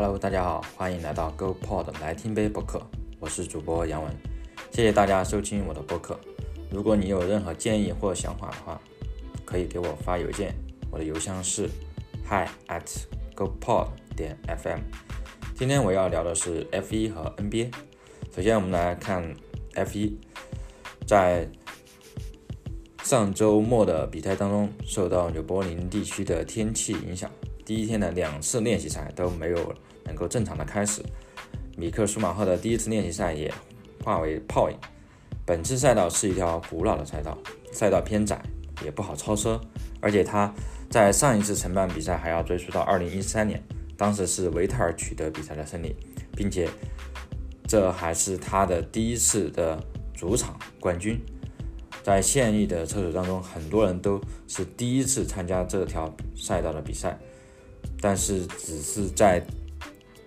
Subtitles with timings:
[0.00, 2.80] Hello，大家好，欢迎来到 GoPod 来听杯播客，
[3.18, 4.14] 我是主播杨文，
[4.70, 6.16] 谢谢大家收听我的播客。
[6.70, 8.80] 如果你有任何建议或想法的话，
[9.44, 10.54] 可以给我发邮件，
[10.92, 11.68] 我的邮箱是
[12.24, 12.86] hi at
[13.34, 14.78] GoPod 点 FM。
[15.56, 17.72] 今天我要聊的是 F1 和 NBA。
[18.32, 19.34] 首先，我们来看
[19.74, 20.12] F1，
[21.08, 21.48] 在
[23.02, 27.28] 上周末的比赛当中，受到纽柏林地区的天气影响，
[27.68, 31.02] 第一天的两次练习赛都没有能够正常的开始。
[31.76, 33.52] 米克舒马赫的第一次练习赛也
[34.02, 34.76] 化为泡影。
[35.44, 37.36] 本次赛道是一条古老的赛道，
[37.70, 38.40] 赛道偏窄，
[38.82, 39.60] 也不好超车，
[40.00, 40.50] 而且他
[40.88, 43.62] 在上一次承办比赛还要追溯到2013年，
[43.98, 45.94] 当时是维特尔取得比赛的胜利，
[46.34, 46.66] 并且。
[47.66, 49.78] 这还是他的第一次的
[50.14, 51.20] 主场冠军，
[52.02, 57.18] 在现役的车手当中，很多人都是第一次参加这条赛道的比赛，
[58.00, 59.42] 但是只是在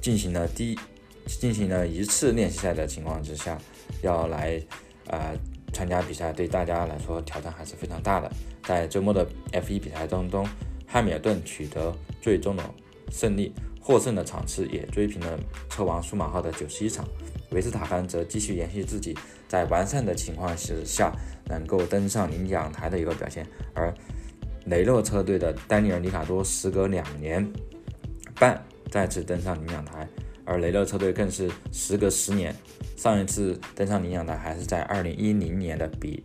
[0.00, 0.78] 进行了第
[1.26, 3.58] 进行了一次练习赛的情况之下，
[4.02, 4.60] 要来
[5.06, 5.36] 呃
[5.72, 8.30] 参加比赛，对大家来说挑战还是非常大的。
[8.64, 10.46] 在周末的 F1 比赛当中，
[10.86, 12.62] 汉密尔顿取得最终的
[13.10, 13.52] 胜利。
[13.84, 15.36] 获胜的场次也追平了
[15.68, 17.04] 车王舒马赫的九十一场，
[17.50, 19.12] 维斯塔潘则继续延续自己
[19.48, 21.12] 在完善的情况之下
[21.46, 23.92] 能够登上领奖台的一个表现，而
[24.66, 27.46] 雷诺车队的丹尼尔·里卡多时隔两年
[28.36, 30.08] 半再次登上领奖台，
[30.44, 32.54] 而雷诺车队更是时隔十年，
[32.96, 36.22] 上一次登上领奖台还是在二零一零年的比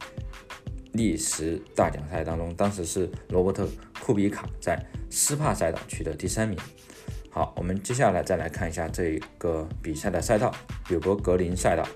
[0.94, 3.66] 利时大奖赛当中，当时是罗伯特·
[3.99, 4.79] 库比卡在
[5.09, 6.57] 斯帕赛道取得第三名。
[7.29, 10.53] 好，我们接下来再来看一下这个比赛的赛道——
[10.89, 11.88] 纽博格林赛道。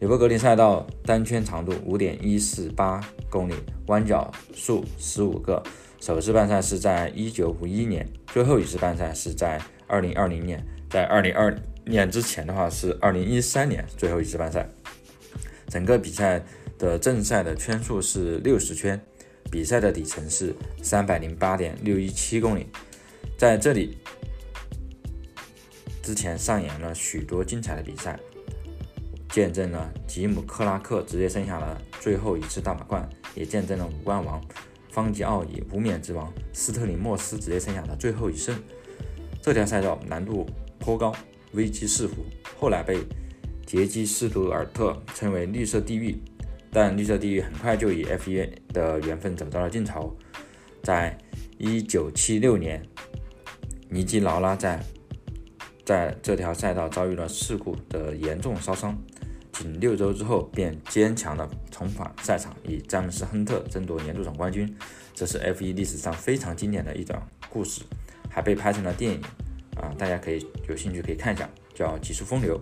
[0.00, 3.54] 纽博格林赛道单圈长度五点一四八公里，
[3.88, 5.62] 弯角数十五个。
[6.00, 10.64] 首次办赛是在一九五一年，最后一次办赛是在二零二零年。
[10.88, 14.66] 在二零二年之前的话是二零一三年最后一次办赛。
[15.68, 16.42] 整个比赛
[16.78, 18.98] 的正赛的圈数是六十圈，
[19.50, 22.66] 比赛的里程是三百零八点六一七公里。
[23.36, 23.98] 在这里。
[26.02, 28.18] 之前上演了许多精彩的比赛，
[29.30, 34.42] 见证了吉姆·克拉克直接生下了最后一次大满贯，也见证了五冠王
[34.90, 38.60] 方吉奥以无冕之王斯特里莫斯直接生下的最后一胜。
[39.40, 40.46] 这条赛道难度
[40.78, 41.14] 颇高，
[41.52, 42.24] 危机四伏，
[42.58, 42.98] 后来被
[43.64, 46.20] 杰基·斯图尔特称为“绿色地狱”，
[46.72, 50.16] 但绿色地狱很快就以 F1 的缘分走到了尽头。
[50.82, 51.16] 在
[51.60, 52.82] 1976年，
[53.88, 54.82] 尼基劳拉在
[55.84, 58.98] 在这条赛道遭遇了事故的严重烧伤，
[59.60, 64.74] 仅六周之后便坚强地重返赛场，与詹姆斯·亨特争夺年度总冠军。
[65.14, 67.82] 这是 F1 历史上非常经典的一段故事，
[68.30, 69.20] 还被拍成了电影。
[69.76, 72.58] 啊，大家可以有兴趣可以看一下，叫《极速风流》。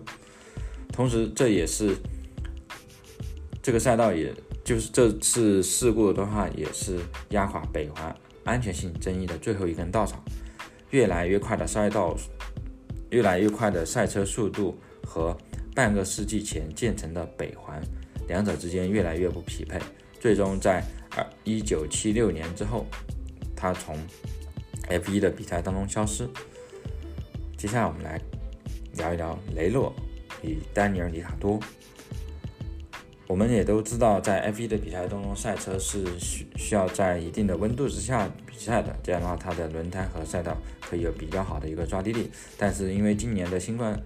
[0.91, 1.95] 同时，这也是
[3.61, 4.33] 这个赛道，也
[4.65, 6.99] 就是这次事故的话，也是
[7.29, 10.21] 压垮北环安全性争议的最后一根稻草。
[10.89, 12.17] 越来越快的赛道。
[13.11, 15.35] 越来越快的赛车速度和
[15.75, 17.81] 半个世纪前建成的北环，
[18.27, 19.79] 两者之间越来越不匹配。
[20.19, 20.83] 最终在
[21.15, 22.85] 二一九七六年之后，
[23.55, 23.97] 他从
[24.89, 26.27] F1 的比赛当中消失。
[27.57, 28.19] 接下来我们来
[28.95, 29.93] 聊一聊雷诺
[30.41, 31.59] 与丹尼尔·里卡多。
[33.27, 42.31] 我们也都知道，在 F1 的比赛当中，赛车是需需要在一定的温度之下比赛的，这样的话，它的轮胎和赛道可以有比较好的一个抓地力。
[42.57, 43.97] 但是因为今年的新冠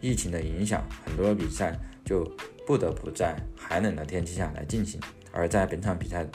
[0.00, 2.24] 疫情的影响，很多比赛就
[2.66, 5.00] 不得不在寒冷的天气下来进行。
[5.32, 6.26] 而在本场比赛，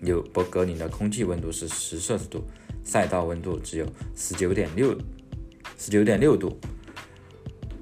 [0.00, 2.44] 纽博格林的空气温度是十摄氏度，
[2.82, 4.96] 赛道温度只有十九点六
[5.78, 6.58] 十九点六度。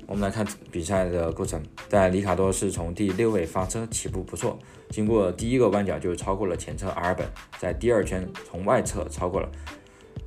[0.07, 4.59] 我们来看比赛的过程，在里卡多是从第六位发车，起步不错，
[4.91, 7.27] 经过第一个弯角就超过了前车阿尔本，
[7.59, 9.49] 在第二圈从外侧超过了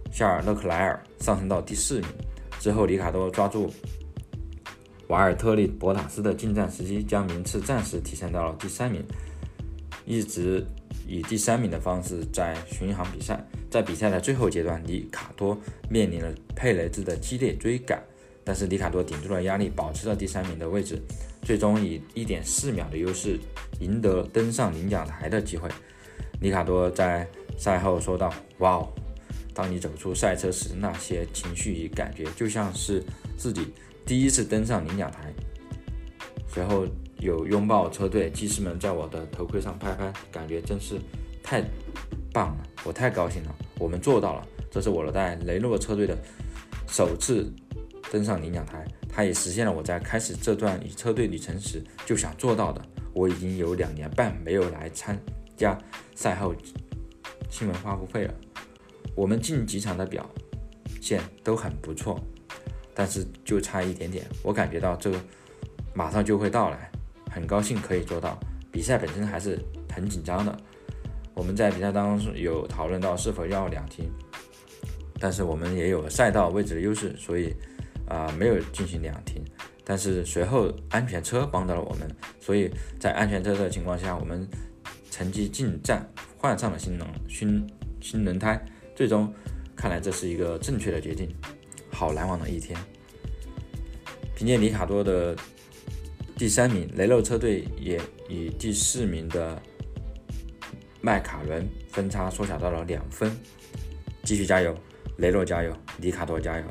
[0.09, 2.07] 夏尔勒克莱尔，上升到第四名。
[2.59, 3.69] 之后，里卡多抓住
[5.13, 9.06] 瓦尔特利博塔斯的进站时机，将名次暂时提升到了第三名，
[10.07, 10.65] 一直
[11.07, 13.39] 以第三名的方式在巡航比赛。
[13.69, 15.56] 在比赛的最后阶段，里卡多
[15.88, 18.01] 面临了佩雷兹的激烈追赶。
[18.44, 21.00] 但是里卡多顶住了压力，保持了第三名的位置，
[21.44, 23.39] 最终以一点四秒的优势
[23.80, 25.69] 赢得登上领奖台的机会。
[26.42, 28.89] 里卡多在赛后说道：“哇哦，
[29.53, 33.03] 当你走出赛车时，那些情绪与感觉就像是
[33.38, 33.73] 自己
[34.05, 35.33] 第一次登上领奖台。”
[36.47, 36.85] 随后
[37.19, 41.00] 有拥抱车队技师们在我的头盔上拍拍，感觉真是
[41.41, 41.63] 太
[42.31, 46.17] 棒了，我太高兴了，我们做到了，这是我在雷诺车队的。
[46.88, 47.51] 首次
[48.11, 52.79] 登上领奖台，他也实现了我在开始这段与车队旅程时就想做到的。
[53.13, 55.19] 我已经有两年半没有来参
[55.57, 55.75] 加
[56.13, 56.53] 赛后
[57.49, 58.33] 新闻发布会了。
[59.15, 60.29] 我们近几场的表
[61.01, 62.19] 现都很不错，
[62.94, 64.25] 但是就差一点点。
[64.41, 65.19] 我感觉到这个
[65.94, 66.91] 马上就会到来，
[67.29, 68.39] 很高兴可以做到。
[68.71, 69.59] 比赛本身还是
[69.94, 70.57] 很紧张的。
[71.35, 74.09] 我们在比赛当中有讨论到是否要两停，
[75.19, 77.56] 但是我们也有赛道位置的优势，所以
[78.07, 79.44] 啊没有进行两停。
[79.83, 82.09] 但是随后安全车帮到了我们，
[82.39, 84.47] 所以在安全车的情况下，我们
[85.11, 86.07] 成绩进站
[86.38, 87.67] 换上了新轮新
[87.99, 88.63] 新轮胎。
[88.95, 89.34] 最终
[89.75, 91.30] 看来这是一个正确的决定。
[91.92, 92.78] 好难忘的一天。
[94.36, 95.36] 凭借里卡多的
[96.36, 99.62] 第三名，雷诺车队也与第四名的
[101.01, 103.31] 迈卡伦分差缩小到了两分。
[104.24, 104.75] 继续加油，
[105.18, 106.66] 雷诺加油，里卡多加油！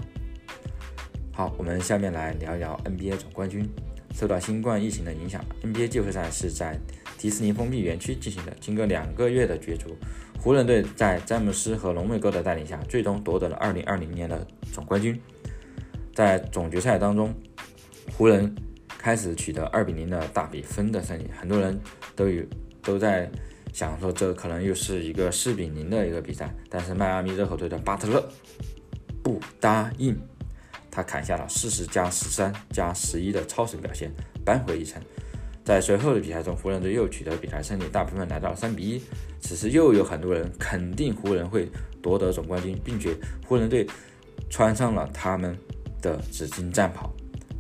[1.33, 3.69] 好，我们下面来聊一聊 NBA 总冠军。
[4.14, 6.79] 受到新冠疫情的影响，NBA 季后赛是在
[7.19, 8.55] 迪士尼封闭园区进行的。
[8.61, 9.97] 经过两个月的角逐，
[10.41, 15.19] 湖人队在詹姆斯和浓眉哥的带领下，最终夺得了2020年的总冠军。
[16.14, 17.35] 在总决赛当中，
[18.17, 18.55] 湖人
[18.87, 21.81] 开始取得2比0的大比分的胜利，很多人
[22.14, 22.44] 都有
[22.82, 23.31] 都在
[23.73, 26.55] 想说，这可能又是一个4比0的一个比赛。
[26.69, 28.29] 但是迈阿密热火队的巴特勒
[29.23, 30.14] 不答应。
[30.93, 34.12] 他砍下了四十加十三加十一的超神表现，
[34.44, 35.03] 扳回一城。
[35.65, 39.03] 在随后的比赛中，湖人队又取得比赛胜利，大部分来到三比一。
[39.41, 41.67] 此时又有很多人肯定湖人会
[42.03, 43.17] 夺得总冠军，并且
[43.47, 43.87] 湖人队
[44.50, 45.56] 穿上了他们
[46.03, 47.11] 的紫金战袍。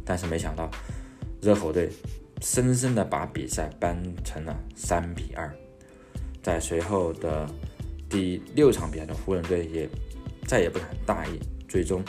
[0.04, 0.70] 但是没想到，
[1.40, 1.88] 热火队
[2.42, 5.50] 深深的把比赛扳成了三比二。
[6.42, 7.48] 在随后的
[8.10, 9.88] 第六场比赛中，湖人队也
[10.46, 12.04] 再也不敢大意，最终。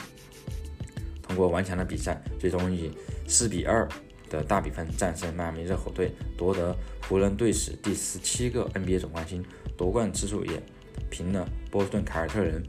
[1.24, 2.92] 通过顽强的比赛，最终以
[3.28, 3.88] 四比二
[4.30, 6.75] 的大比分战胜迈阿密热火队，夺得
[7.08, 9.44] 湖人队史第十七个 NBA 总冠军，
[9.78, 10.62] 夺冠次数也
[11.10, 12.62] 平了波士顿凯尔特人。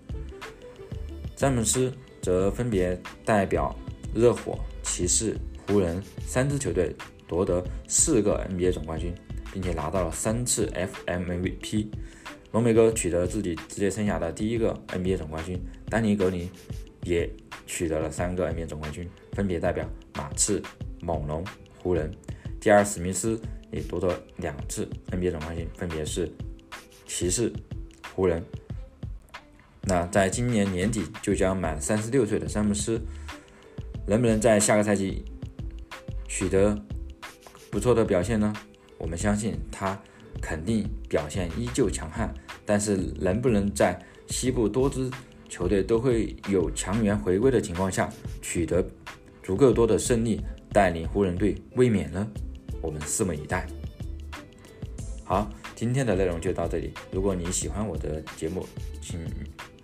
[1.34, 1.92] 詹姆斯
[2.22, 3.74] 则分别代表
[4.14, 5.36] 热火、骑士、
[5.66, 6.94] 湖人三支球队
[7.26, 9.12] 夺得四个 NBA 总冠军，
[9.52, 11.88] 并且拿到了三次 FMVP。
[12.52, 15.60] 浓眉哥取得自己职业生涯的第一个 NBA 总冠军，
[15.90, 16.48] 丹尼格林
[17.04, 17.30] 也。
[17.66, 20.62] 取得了三个 NBA 总冠军，分别代表马刺、
[21.00, 21.42] 猛龙、
[21.78, 22.14] 湖人。
[22.60, 23.40] 第二史密斯
[23.70, 26.30] 也夺得两次 NBA 总冠军，分别是
[27.06, 27.50] 骑士、
[28.14, 28.44] 湖人。
[29.80, 33.00] 那在今年年底就将满三十六岁的詹姆斯，
[34.06, 35.24] 能不能在下个赛季
[36.28, 36.78] 取得
[37.70, 38.52] 不错的表现呢？
[38.98, 39.98] 我们相信他
[40.42, 42.32] 肯定表现依旧强悍，
[42.66, 43.98] 但是能不能在
[44.28, 45.10] 西部多支？
[45.54, 48.12] 球队都会有强援回归的情况下，
[48.42, 48.84] 取得
[49.40, 50.40] 足够多的胜利，
[50.72, 52.26] 带领湖人队卫冕呢？
[52.82, 53.64] 我们拭目以待。
[55.22, 56.92] 好，今天的内容就到这里。
[57.12, 58.66] 如果你喜欢我的节目，
[59.00, 59.20] 请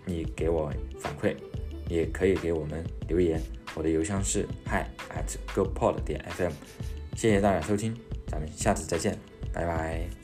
[0.05, 1.37] 你给我反馈，
[1.88, 3.40] 也可以给我们留言。
[3.76, 4.82] 我的邮箱是 hi
[5.14, 6.50] at gopod 点 fm。
[7.14, 7.96] 谢谢大家收听，
[8.26, 9.16] 咱们下次再见，
[9.52, 10.19] 拜拜。